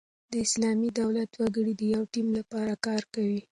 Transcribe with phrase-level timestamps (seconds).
[0.31, 3.41] د اسلامي دولت وګړي د یوه ټیم له پاره کار کوي.